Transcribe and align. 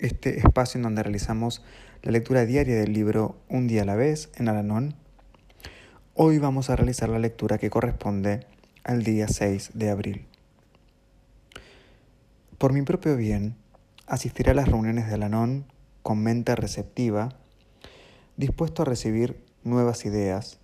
este 0.00 0.38
espacio 0.38 0.78
en 0.78 0.82
donde 0.82 1.02
realizamos 1.02 1.62
la 2.02 2.12
lectura 2.12 2.46
diaria 2.46 2.76
del 2.76 2.92
libro 2.92 3.36
Un 3.48 3.66
día 3.66 3.82
a 3.82 3.84
la 3.84 3.96
vez 3.96 4.30
en 4.36 4.48
Alanón. 4.48 4.94
Hoy 6.14 6.38
vamos 6.38 6.70
a 6.70 6.76
realizar 6.76 7.08
la 7.08 7.18
lectura 7.18 7.58
que 7.58 7.70
corresponde 7.70 8.46
al 8.82 9.04
día 9.04 9.28
6 9.28 9.72
de 9.74 9.90
abril. 9.90 10.26
Por 12.56 12.72
mi 12.72 12.82
propio 12.82 13.16
bien, 13.16 13.56
asistiré 14.06 14.52
a 14.52 14.54
las 14.54 14.68
reuniones 14.68 15.06
de 15.06 15.14
Alanón 15.14 15.66
con 16.02 16.22
mente 16.22 16.56
receptiva, 16.56 17.30
dispuesto 18.36 18.82
a 18.82 18.86
recibir 18.86 19.44
nuevas 19.64 20.04
ideas 20.06 20.58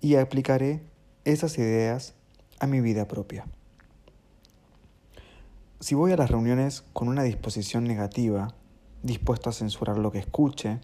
y 0.00 0.16
aplicaré 0.16 0.82
esas 1.24 1.58
ideas 1.58 2.14
a 2.60 2.66
mi 2.66 2.80
vida 2.80 3.08
propia. 3.08 3.44
Si 5.82 5.96
voy 5.96 6.12
a 6.12 6.16
las 6.16 6.30
reuniones 6.30 6.84
con 6.92 7.08
una 7.08 7.24
disposición 7.24 7.82
negativa, 7.82 8.54
dispuesto 9.02 9.50
a 9.50 9.52
censurar 9.52 9.98
lo 9.98 10.12
que 10.12 10.20
escuche, 10.20 10.78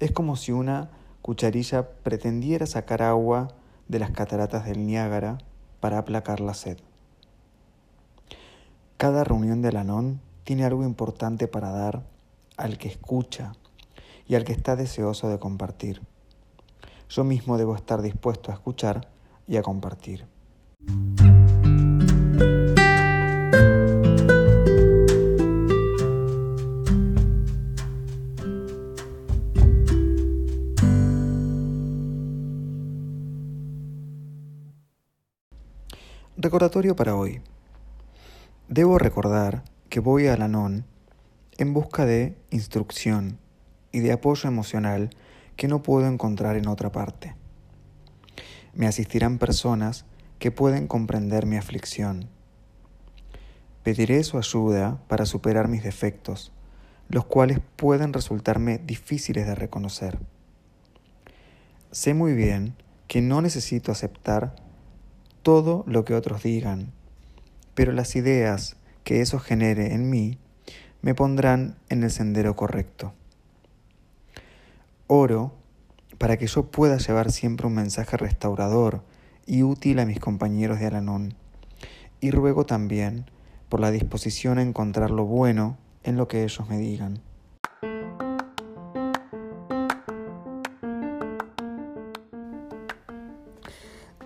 es 0.00 0.12
como 0.12 0.36
si 0.36 0.50
una 0.50 0.88
cucharilla 1.20 1.90
pretendiera 2.02 2.64
sacar 2.64 3.02
agua 3.02 3.48
de 3.86 3.98
las 3.98 4.12
cataratas 4.12 4.64
del 4.64 4.86
Niágara 4.86 5.36
para 5.78 5.98
aplacar 5.98 6.40
la 6.40 6.54
sed. 6.54 6.78
Cada 8.96 9.24
reunión 9.24 9.60
de 9.60 9.68
Alanón 9.68 10.22
tiene 10.44 10.64
algo 10.64 10.84
importante 10.84 11.46
para 11.46 11.68
dar 11.68 12.06
al 12.56 12.78
que 12.78 12.88
escucha 12.88 13.52
y 14.26 14.36
al 14.36 14.44
que 14.44 14.54
está 14.54 14.74
deseoso 14.74 15.28
de 15.28 15.38
compartir. 15.38 16.00
Yo 17.10 17.24
mismo 17.24 17.58
debo 17.58 17.76
estar 17.76 18.00
dispuesto 18.00 18.50
a 18.50 18.54
escuchar 18.54 19.06
y 19.46 19.58
a 19.58 19.62
compartir. 19.62 20.24
Recordatorio 36.36 36.96
para 36.96 37.14
hoy. 37.14 37.40
Debo 38.68 38.98
recordar 38.98 39.62
que 39.88 40.00
voy 40.00 40.26
a 40.26 40.36
Lanón 40.36 40.84
en 41.58 41.72
busca 41.72 42.06
de 42.06 42.36
instrucción 42.50 43.38
y 43.92 44.00
de 44.00 44.10
apoyo 44.10 44.48
emocional 44.48 45.10
que 45.54 45.68
no 45.68 45.84
puedo 45.84 46.08
encontrar 46.08 46.56
en 46.56 46.66
otra 46.66 46.90
parte. 46.90 47.36
Me 48.72 48.88
asistirán 48.88 49.38
personas 49.38 50.06
que 50.40 50.50
pueden 50.50 50.88
comprender 50.88 51.46
mi 51.46 51.56
aflicción. 51.56 52.28
Pediré 53.84 54.24
su 54.24 54.36
ayuda 54.36 55.00
para 55.06 55.26
superar 55.26 55.68
mis 55.68 55.84
defectos, 55.84 56.50
los 57.08 57.26
cuales 57.26 57.60
pueden 57.76 58.12
resultarme 58.12 58.78
difíciles 58.78 59.46
de 59.46 59.54
reconocer. 59.54 60.18
Sé 61.92 62.12
muy 62.12 62.32
bien 62.32 62.74
que 63.06 63.22
no 63.22 63.40
necesito 63.40 63.92
aceptar 63.92 64.63
todo 65.44 65.84
lo 65.86 66.06
que 66.06 66.14
otros 66.14 66.42
digan, 66.42 66.90
pero 67.74 67.92
las 67.92 68.16
ideas 68.16 68.76
que 69.04 69.20
eso 69.20 69.38
genere 69.38 69.92
en 69.92 70.08
mí 70.08 70.38
me 71.02 71.14
pondrán 71.14 71.76
en 71.90 72.02
el 72.02 72.10
sendero 72.10 72.56
correcto. 72.56 73.12
Oro 75.06 75.52
para 76.16 76.38
que 76.38 76.46
yo 76.46 76.70
pueda 76.70 76.96
llevar 76.96 77.30
siempre 77.30 77.66
un 77.66 77.74
mensaje 77.74 78.16
restaurador 78.16 79.02
y 79.46 79.62
útil 79.62 79.98
a 79.98 80.06
mis 80.06 80.18
compañeros 80.18 80.80
de 80.80 80.86
Alanón, 80.86 81.34
y 82.20 82.30
ruego 82.30 82.64
también 82.64 83.26
por 83.68 83.80
la 83.80 83.90
disposición 83.90 84.56
a 84.56 84.62
encontrar 84.62 85.10
lo 85.10 85.26
bueno 85.26 85.76
en 86.04 86.16
lo 86.16 86.26
que 86.26 86.42
ellos 86.42 86.66
me 86.70 86.78
digan. 86.78 87.20